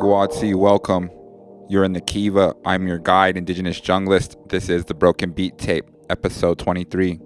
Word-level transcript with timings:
Guatsi, 0.00 0.54
welcome. 0.54 1.10
You're 1.68 1.84
in 1.84 1.92
the 1.92 2.00
Kiva. 2.00 2.54
I'm 2.64 2.88
your 2.88 2.98
guide, 2.98 3.36
Indigenous 3.36 3.78
Junglist. 3.80 4.48
This 4.48 4.70
is 4.70 4.86
the 4.86 4.94
Broken 4.94 5.32
Beat 5.32 5.58
Tape, 5.58 5.84
episode 6.08 6.58
23. 6.58 7.20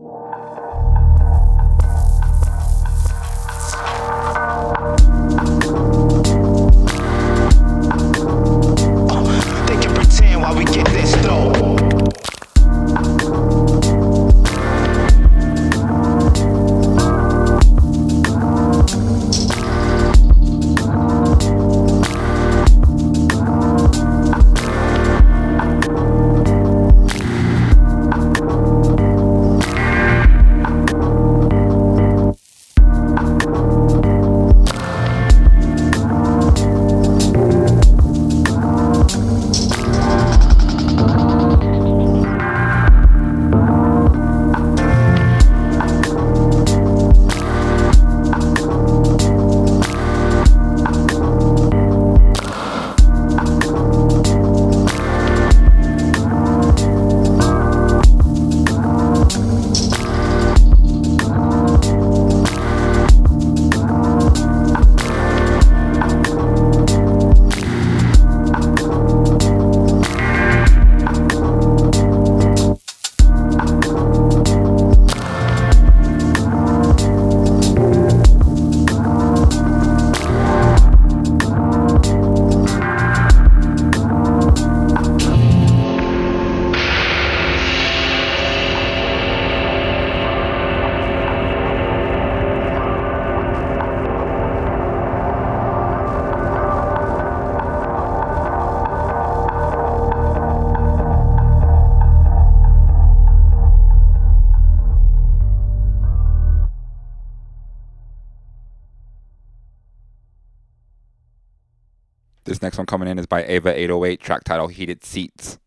This 112.54 112.62
next 112.62 112.78
one 112.78 112.86
coming 112.86 113.08
in 113.08 113.18
is 113.18 113.26
by 113.26 113.42
EVA808, 113.42 114.20
track 114.20 114.44
title 114.44 114.68
Heated 114.68 115.02
Seats. 115.02 115.58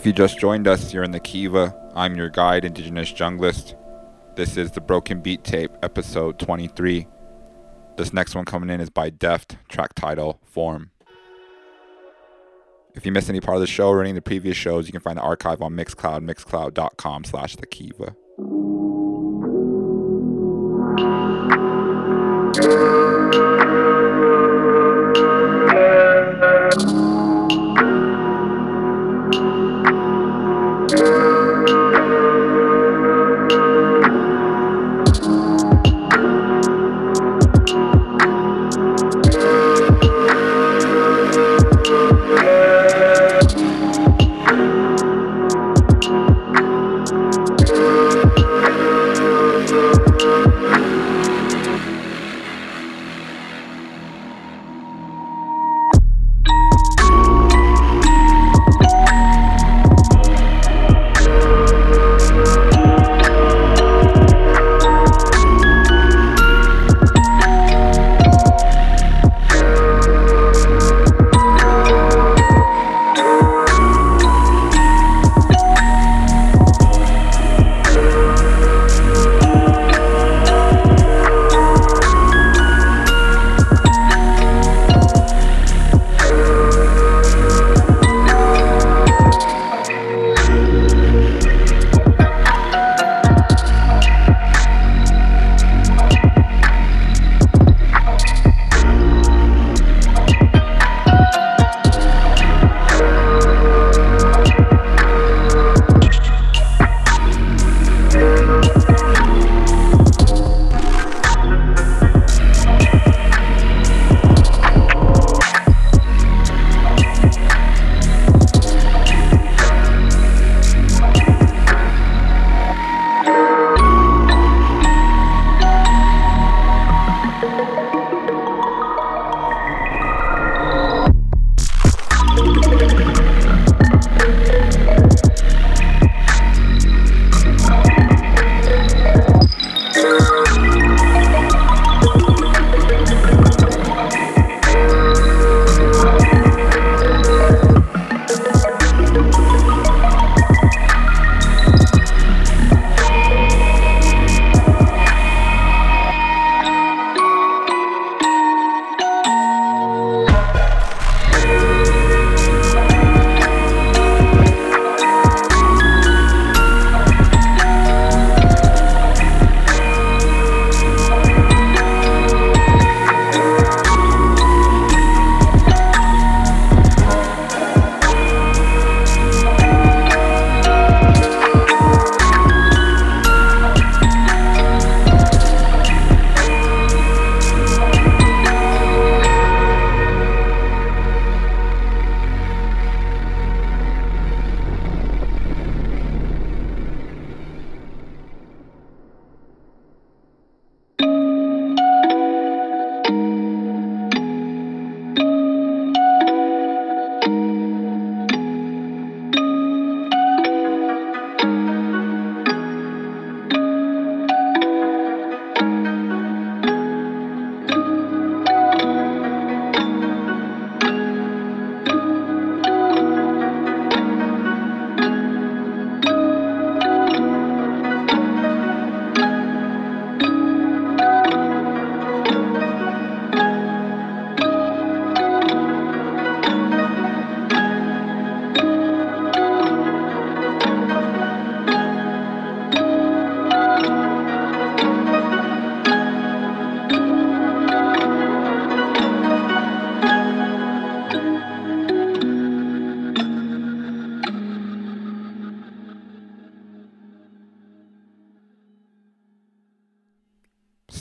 If 0.00 0.06
you 0.06 0.14
just 0.14 0.38
joined 0.38 0.66
us, 0.66 0.94
you're 0.94 1.04
in 1.04 1.10
the 1.10 1.20
Kiva. 1.20 1.76
I'm 1.94 2.16
your 2.16 2.30
guide, 2.30 2.64
Indigenous 2.64 3.12
Junglist. 3.12 3.74
This 4.34 4.56
is 4.56 4.70
the 4.70 4.80
Broken 4.80 5.20
Beat 5.20 5.44
Tape, 5.44 5.72
episode 5.82 6.38
23. 6.38 7.06
This 7.98 8.10
next 8.10 8.34
one 8.34 8.46
coming 8.46 8.70
in 8.70 8.80
is 8.80 8.88
by 8.88 9.10
Deft, 9.10 9.58
track 9.68 9.92
title 9.92 10.40
Form. 10.46 10.90
If 12.94 13.04
you 13.04 13.12
missed 13.12 13.28
any 13.28 13.40
part 13.40 13.56
of 13.56 13.60
the 13.60 13.66
show 13.66 13.90
or 13.90 14.00
any 14.00 14.08
of 14.08 14.14
the 14.14 14.22
previous 14.22 14.56
shows, 14.56 14.86
you 14.86 14.92
can 14.92 15.02
find 15.02 15.18
the 15.18 15.22
archive 15.22 15.60
on 15.60 15.74
Mixcloud, 15.76 16.26
mixcloud.com 16.26 17.24
slash 17.24 17.56
the 17.56 17.66
Kiva. 17.66 18.16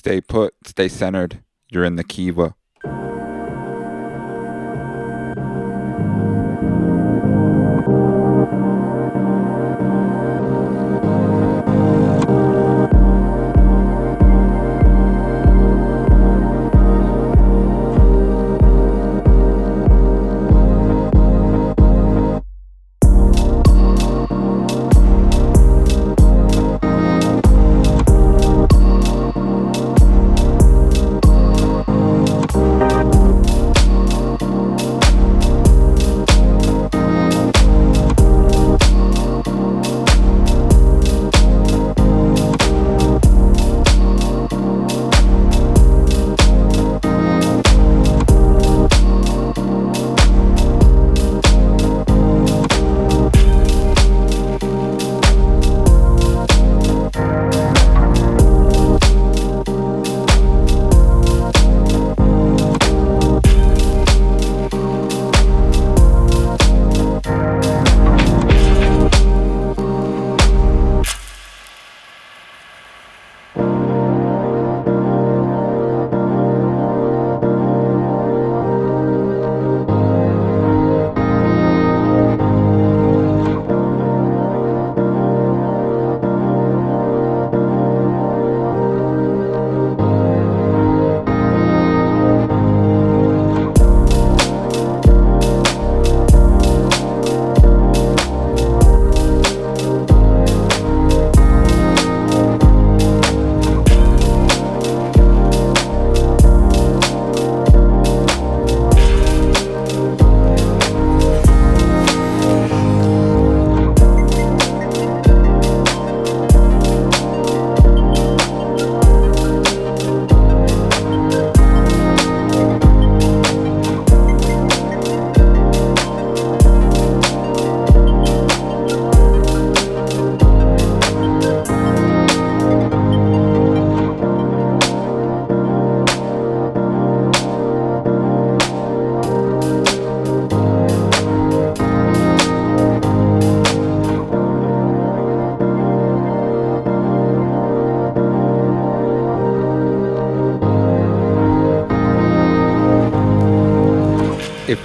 Stay 0.09 0.21
put, 0.21 0.55
stay 0.65 0.87
centered. 0.87 1.43
You're 1.69 1.83
in 1.83 1.95
the 1.95 2.03
Kiva. 2.03 2.55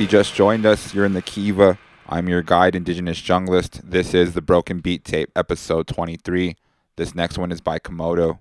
You 0.05 0.11
just 0.11 0.35
joined 0.35 0.67
us, 0.67 0.93
you're 0.93 1.07
in 1.07 1.15
the 1.15 1.23
Kiva. 1.23 1.79
I'm 2.07 2.29
your 2.29 2.43
guide, 2.43 2.75
Indigenous 2.77 3.19
Junglist. 3.19 3.81
This 3.83 4.13
is 4.13 4.35
the 4.35 4.43
Broken 4.43 4.81
Beat 4.81 5.03
Tape, 5.03 5.31
episode 5.35 5.87
23. 5.89 6.57
This 6.97 7.15
next 7.15 7.39
one 7.39 7.51
is 7.51 7.63
by 7.63 7.79
Commodo. 7.79 8.39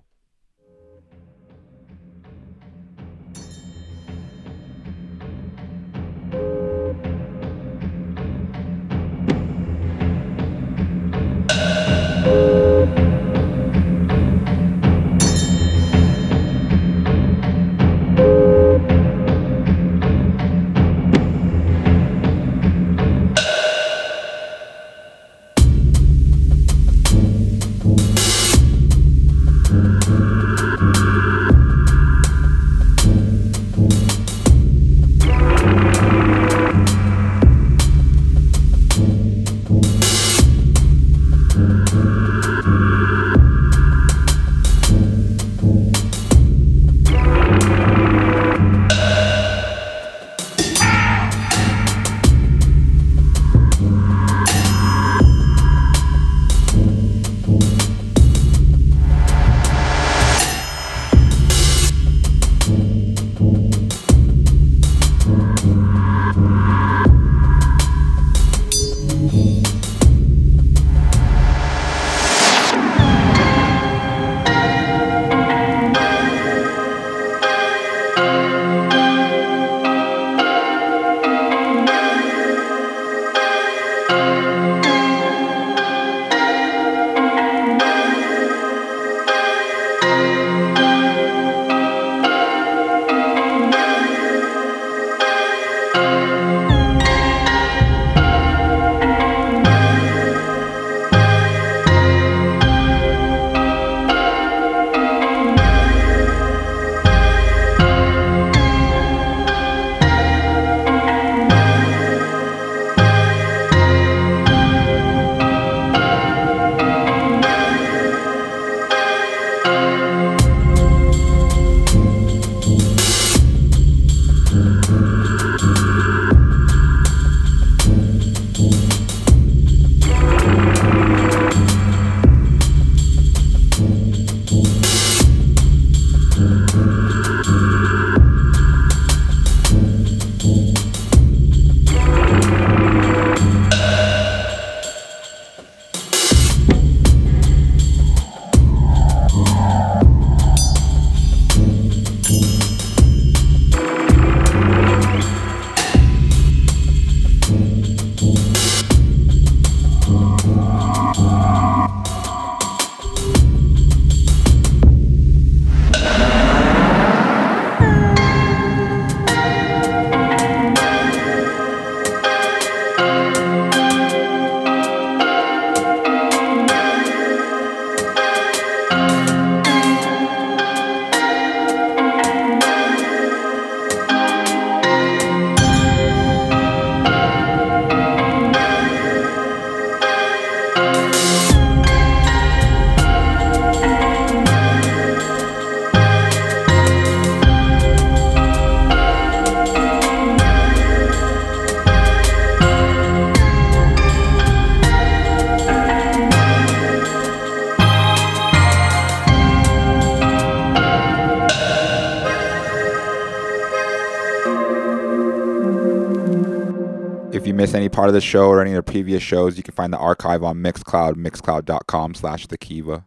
Part 217.94 218.08
of 218.08 218.14
the 218.14 218.20
show 218.20 218.48
or 218.48 218.60
any 218.60 218.72
of 218.72 218.76
the 218.84 218.90
previous 218.90 219.22
shows, 219.22 219.56
you 219.56 219.62
can 219.62 219.74
find 219.74 219.92
the 219.92 219.98
archive 219.98 220.42
on 220.42 220.56
Mixcloud, 220.58 221.14
mixcloud.com 221.14 222.14
slash 222.14 222.46
the 222.48 222.58
Kiva. 222.58 223.06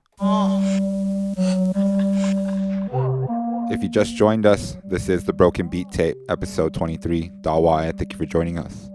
If 3.70 3.84
you 3.84 3.90
just 3.90 4.16
joined 4.16 4.46
us, 4.46 4.78
this 4.86 5.10
is 5.10 5.26
the 5.26 5.34
Broken 5.34 5.68
Beat 5.68 5.92
Tape, 5.92 6.18
episode 6.30 6.74
23. 6.74 7.32
Dawa, 7.42 7.96
thank 7.98 8.14
you 8.14 8.18
for 8.18 8.26
joining 8.26 8.58
us. 8.58 8.90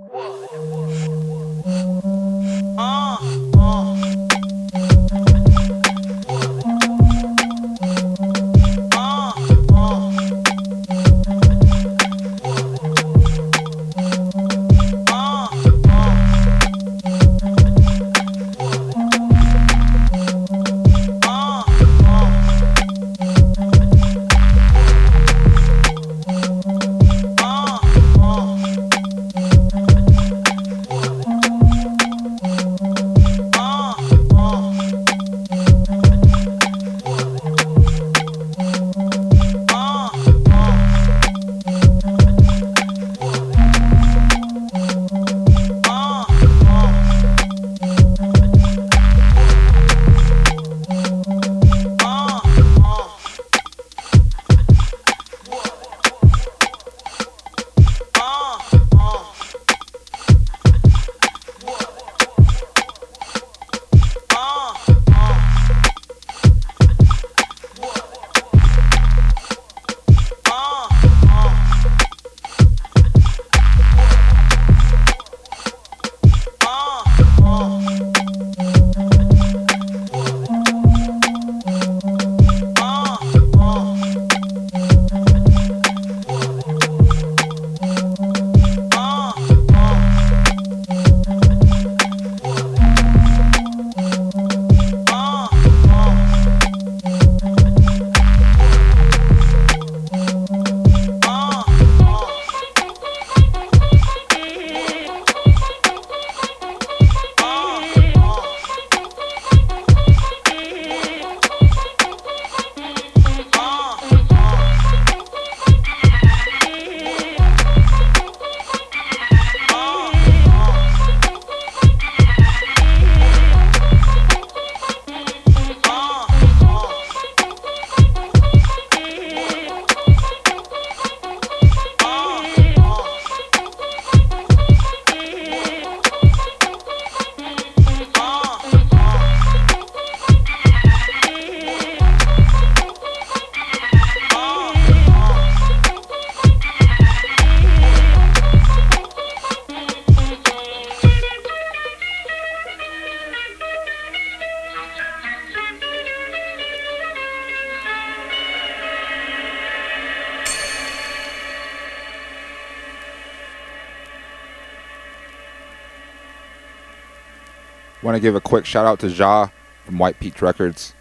Want 168.12 168.20
to 168.20 168.28
give 168.28 168.36
a 168.36 168.42
quick 168.42 168.66
shout 168.66 168.84
out 168.84 169.00
to 169.00 169.08
Ja 169.08 169.48
from 169.86 169.96
White 169.96 170.20
Peach 170.20 170.42
Records. 170.42 170.92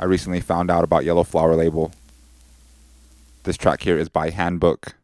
I 0.00 0.04
recently 0.04 0.40
found 0.40 0.68
out 0.68 0.82
about 0.82 1.04
Yellow 1.04 1.22
Flower 1.22 1.54
label. 1.54 1.92
This 3.44 3.56
track 3.56 3.82
here 3.82 3.96
is 3.96 4.08
by 4.08 4.30
Handbook. 4.30 4.96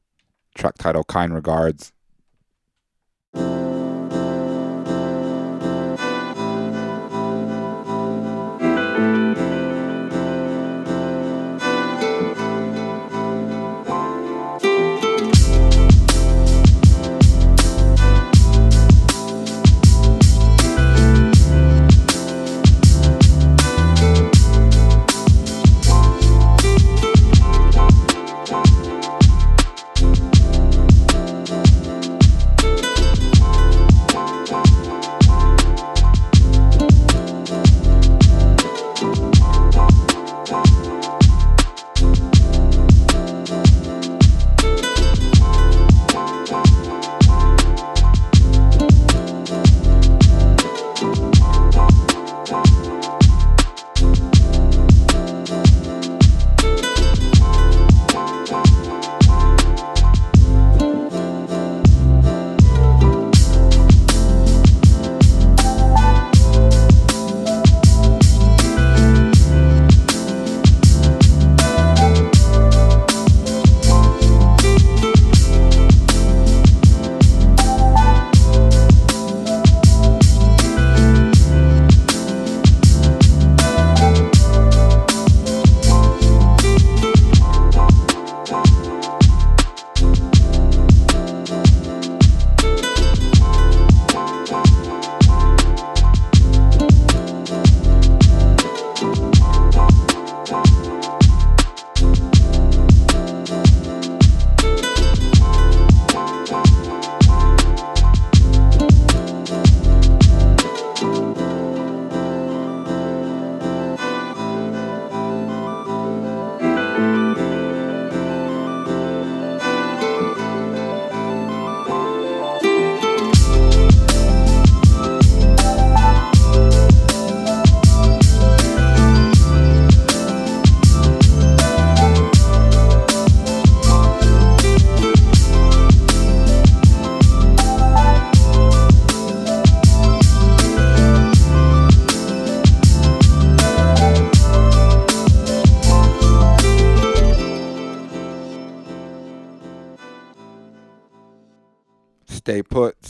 Track 0.57 0.77
title 0.79 1.05
Kind 1.05 1.33
Regards. 1.33 1.93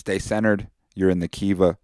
Stay 0.01 0.19
centered. 0.19 0.69
You're 0.95 1.11
in 1.11 1.19
the 1.19 1.29
Kiva. 1.29 1.77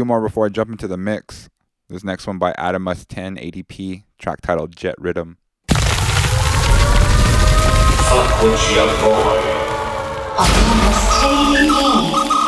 few 0.00 0.06
more 0.06 0.22
before 0.22 0.46
I 0.46 0.48
jump 0.48 0.70
into 0.70 0.88
the 0.88 0.96
mix. 0.96 1.50
This 1.90 2.02
next 2.02 2.26
one 2.26 2.38
by 2.38 2.54
ADAMAS 2.54 3.04
1080p, 3.04 4.04
track 4.18 4.40
titled 4.40 4.74
Jet 4.74 4.96
Riddim. 4.98 5.36
Fuck 8.08 8.42
with 8.42 8.72
your 8.72 8.86
boy. 9.02 9.42
ADAMAS 10.38 11.20
10 12.30 12.39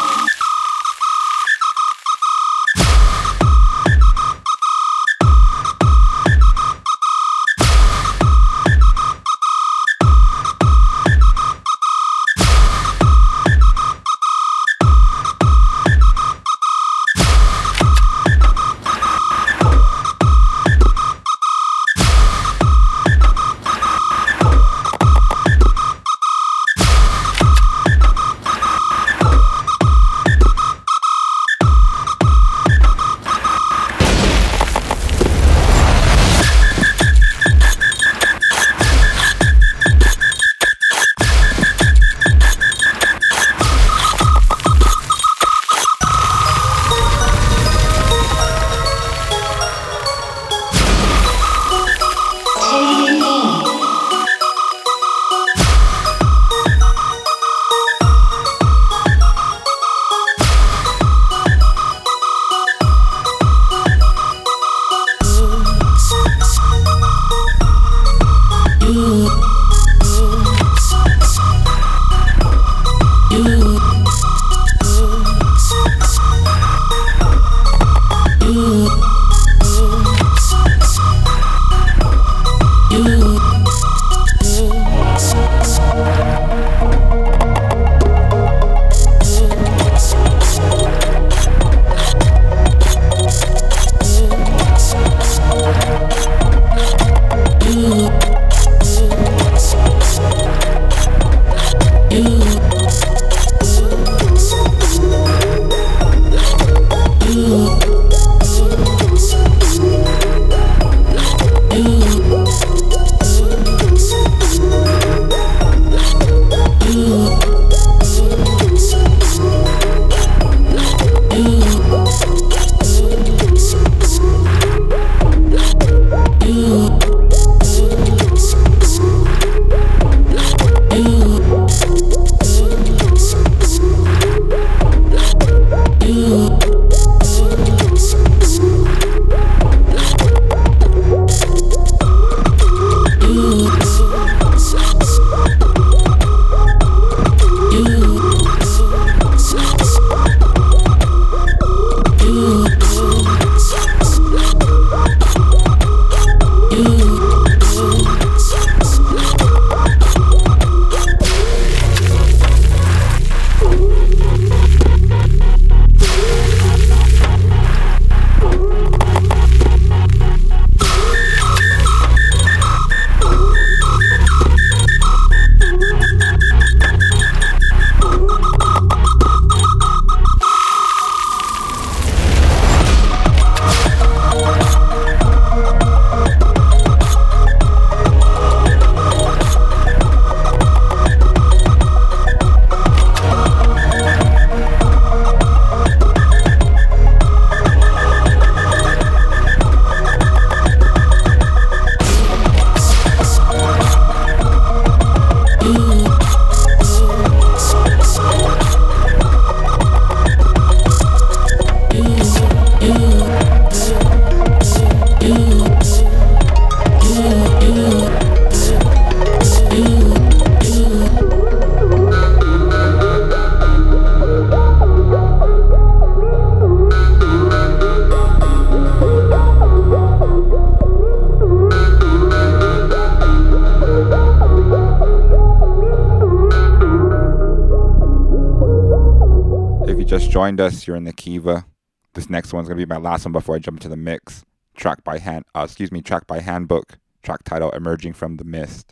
You're 240.87 240.97
in 240.97 241.05
the 241.05 241.12
Kiva. 241.12 241.66
This 242.14 242.29
next 242.29 242.53
one's 242.53 242.68
gonna 242.68 242.79
be 242.79 242.87
my 242.87 242.97
last 242.97 243.25
one 243.25 243.33
before 243.33 243.57
I 243.57 243.59
jump 243.59 243.79
into 243.79 243.88
the 243.88 243.97
mix. 243.97 244.45
Track 244.75 245.05
by 245.05 245.18
hand, 245.18 245.45
uh, 245.55 245.62
excuse 245.64 245.92
me, 245.92 246.03
track 246.03 246.27
by 246.27 246.40
handbook. 246.40 246.99
Track 247.23 247.45
title: 247.45 247.71
Emerging 247.71 248.14
from 248.14 248.37
the 248.37 248.45
Mist. 248.45 248.92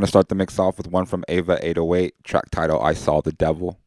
Gonna 0.00 0.08
start 0.08 0.30
the 0.30 0.34
mix 0.34 0.58
off 0.58 0.78
with 0.78 0.86
one 0.86 1.04
from 1.04 1.24
EVA808, 1.28 2.12
track 2.24 2.48
title 2.50 2.82
I 2.82 2.94
Saw 2.94 3.20
the 3.20 3.32
Devil. 3.32 3.78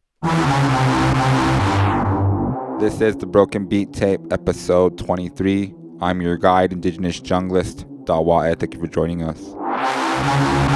This 2.80 3.02
is 3.02 3.15
the 3.15 3.26
Broken 3.26 3.65
Beat 3.65 3.93
Tape, 3.93 4.21
episode 4.30 4.99
23. 4.99 5.73
I'm 6.02 6.21
your 6.21 6.38
guide, 6.38 6.71
Indigenous 6.71 7.19
Junglist, 7.19 7.86
Dawa. 8.06 8.56
Thank 8.60 8.76
you 8.76 8.80
for 8.80 8.86
joining 8.86 9.23
us. 9.23 10.72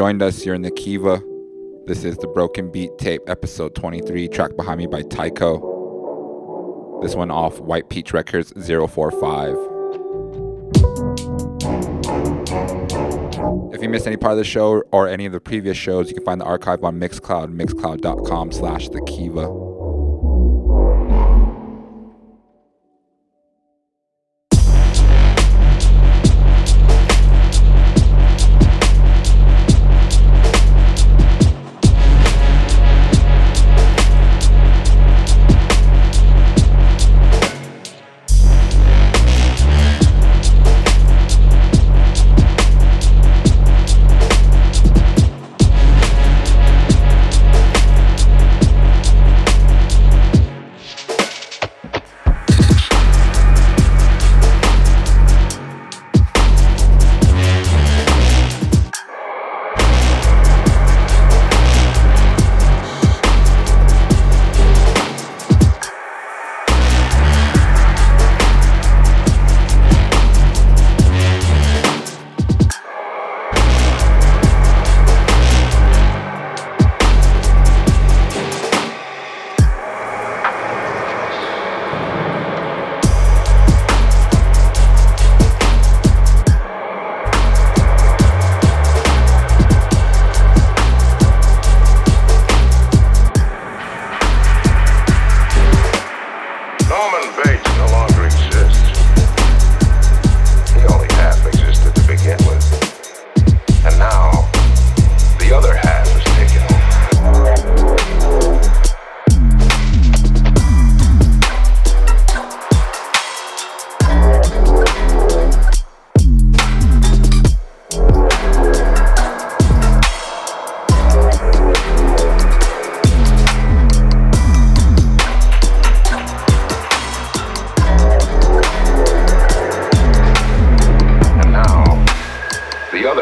Joined 0.00 0.22
us, 0.22 0.46
you're 0.46 0.54
in 0.54 0.62
the 0.62 0.70
Kiva. 0.70 1.22
This 1.84 2.04
is 2.04 2.16
the 2.16 2.26
Broken 2.26 2.70
Beat 2.70 2.96
Tape, 2.96 3.20
episode 3.26 3.74
23, 3.74 4.28
track 4.28 4.56
behind 4.56 4.78
me 4.78 4.86
by 4.86 5.02
Taiko. 5.02 5.58
This 7.02 7.14
one 7.14 7.30
off 7.30 7.60
White 7.60 7.90
Peach 7.90 8.14
Records 8.14 8.50
045. 8.56 9.50
If 13.74 13.82
you 13.82 13.90
missed 13.90 14.06
any 14.06 14.16
part 14.16 14.32
of 14.32 14.38
the 14.38 14.44
show 14.44 14.82
or 14.90 15.06
any 15.06 15.26
of 15.26 15.32
the 15.32 15.40
previous 15.40 15.76
shows, 15.76 16.08
you 16.08 16.14
can 16.14 16.24
find 16.24 16.40
the 16.40 16.46
archive 16.46 16.82
on 16.82 16.98
Mixcloud, 16.98 17.54
mixcloud.com 17.54 18.52
slash 18.52 18.88
the 18.88 19.02
Kiva. 19.02 19.69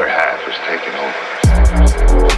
half 0.08 0.48
is 0.48 0.56
taking 0.66 0.94
over. 0.94 2.37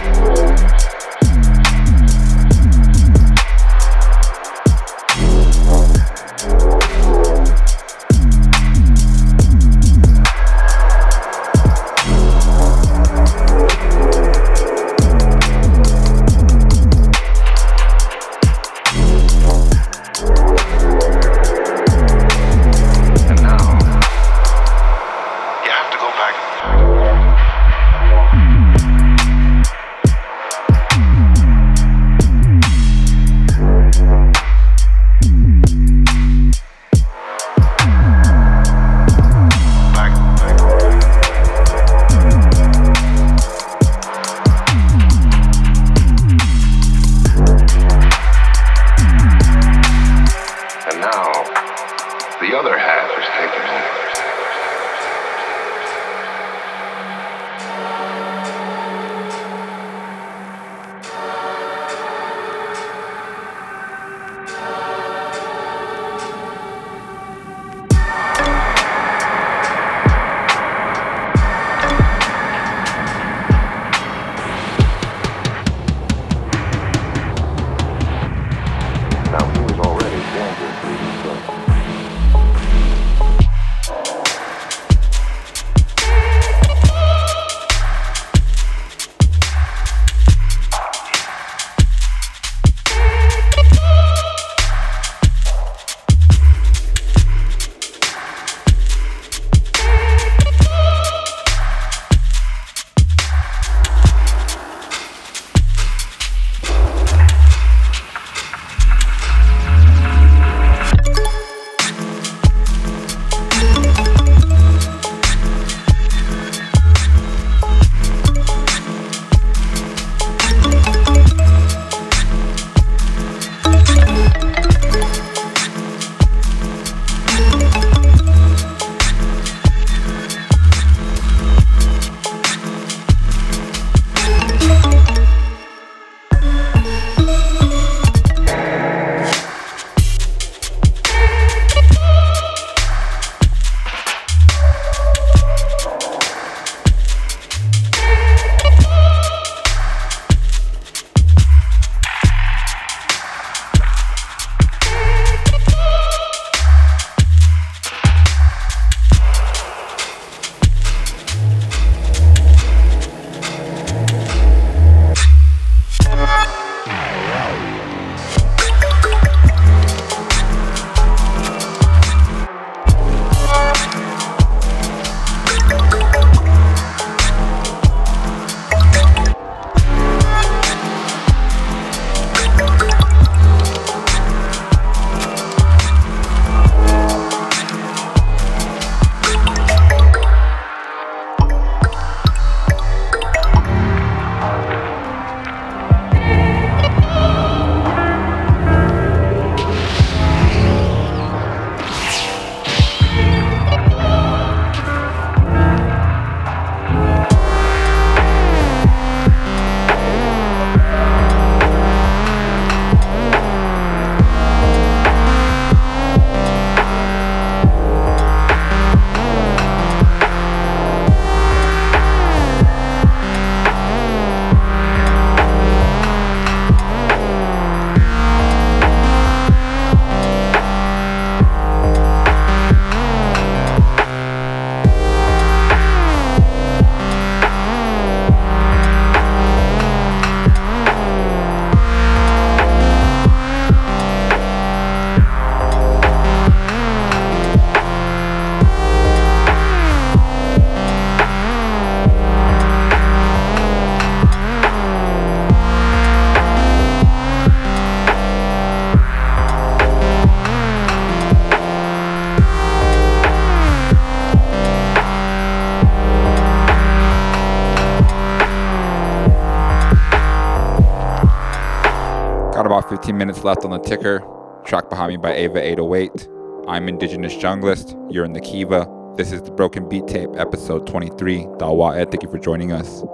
Minutes 273.31 273.45
left 273.45 273.63
on 273.63 273.71
the 273.71 273.79
ticker. 273.79 274.19
Track 274.65 274.89
behind 274.89 275.11
me 275.11 275.15
by 275.15 275.31
EVA808. 275.31 276.65
I'm 276.67 276.89
Indigenous 276.89 277.33
Junglist. 277.33 277.95
You're 278.11 278.25
in 278.25 278.33
the 278.33 278.41
Kiva. 278.41 278.85
This 279.15 279.31
is 279.31 279.41
the 279.41 279.51
Broken 279.51 279.87
Beat 279.87 280.05
Tape, 280.05 280.31
episode 280.35 280.85
23. 280.85 281.45
Dawa 281.57 281.95
Ed, 281.95 282.11
thank 282.11 282.23
you 282.23 282.29
for 282.29 282.39
joining 282.39 282.73
us. 282.73 283.05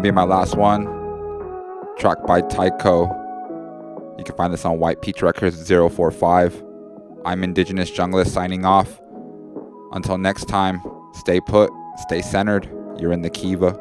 To 0.00 0.02
be 0.04 0.10
my 0.12 0.24
last 0.24 0.56
one. 0.56 0.86
Track 1.98 2.26
by 2.26 2.40
Taiko. 2.40 3.02
You 4.16 4.24
can 4.24 4.34
find 4.34 4.50
this 4.50 4.64
on 4.64 4.78
White 4.78 5.02
Peach 5.02 5.20
Records 5.20 5.68
045. 5.68 6.64
I'm 7.26 7.44
Indigenous 7.44 7.90
Junglist 7.90 8.28
signing 8.28 8.64
off. 8.64 8.98
Until 9.92 10.16
next 10.16 10.46
time, 10.46 10.80
stay 11.12 11.38
put, 11.38 11.70
stay 11.98 12.22
centered. 12.22 12.66
You're 12.98 13.12
in 13.12 13.20
the 13.20 13.28
Kiva. 13.28 13.78